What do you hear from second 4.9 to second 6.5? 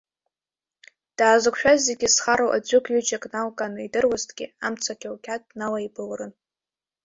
қьоуқьад иалаибылрын.